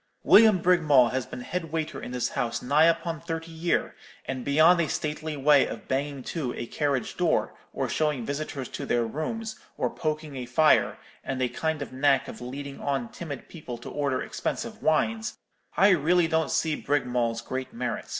William 0.23 0.57
Brigmawl 0.57 1.09
has 1.11 1.27
been 1.27 1.41
head 1.41 1.71
waiter 1.71 2.01
in 2.01 2.09
this 2.11 2.29
house 2.29 2.63
nigh 2.63 2.85
upon 2.85 3.21
thirty 3.21 3.51
year; 3.51 3.93
and 4.25 4.43
beyond 4.43 4.81
a 4.81 4.89
stately 4.89 5.37
way 5.37 5.67
of 5.67 5.87
banging 5.87 6.23
to 6.23 6.55
a 6.55 6.65
carriage 6.65 7.15
door, 7.17 7.53
or 7.71 7.87
showing 7.87 8.25
visitors 8.25 8.67
to 8.69 8.87
their 8.87 9.05
rooms, 9.05 9.59
or 9.77 9.91
poking 9.91 10.35
a 10.37 10.47
fire, 10.47 10.97
and 11.23 11.39
a 11.39 11.47
kind 11.49 11.83
of 11.83 11.93
knack 11.93 12.27
of 12.27 12.41
leading 12.41 12.79
on 12.81 13.09
timid 13.09 13.47
people 13.47 13.77
to 13.77 13.91
order 13.91 14.23
expensive 14.23 14.81
wines, 14.81 15.37
I 15.77 15.89
really 15.89 16.27
don't 16.27 16.49
see 16.49 16.75
Brigmawl's 16.75 17.41
great 17.43 17.71
merit. 17.71 18.09